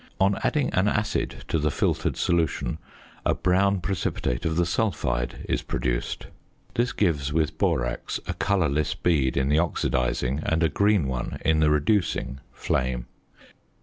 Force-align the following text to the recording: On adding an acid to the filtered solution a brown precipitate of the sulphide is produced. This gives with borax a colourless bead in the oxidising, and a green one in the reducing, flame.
On 0.19 0.35
adding 0.43 0.73
an 0.73 0.87
acid 0.87 1.45
to 1.49 1.59
the 1.59 1.69
filtered 1.69 2.17
solution 2.17 2.79
a 3.23 3.35
brown 3.35 3.81
precipitate 3.81 4.45
of 4.45 4.55
the 4.55 4.65
sulphide 4.65 5.45
is 5.47 5.61
produced. 5.61 6.25
This 6.73 6.91
gives 6.91 7.31
with 7.31 7.59
borax 7.59 8.19
a 8.25 8.33
colourless 8.33 8.95
bead 8.95 9.37
in 9.37 9.47
the 9.47 9.59
oxidising, 9.59 10.41
and 10.43 10.63
a 10.63 10.69
green 10.69 11.07
one 11.07 11.37
in 11.45 11.59
the 11.59 11.69
reducing, 11.69 12.39
flame. 12.51 13.05